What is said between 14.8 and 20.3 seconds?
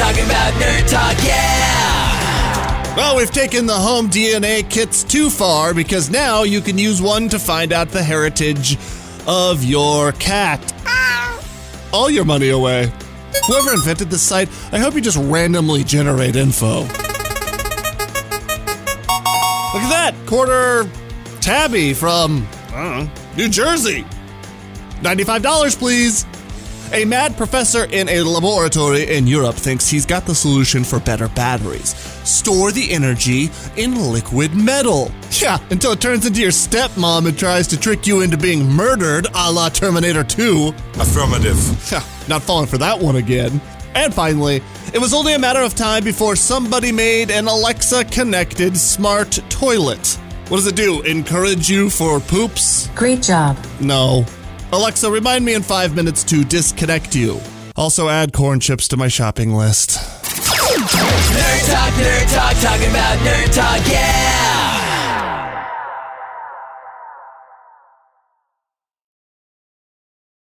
you just randomly generate info. Look at that!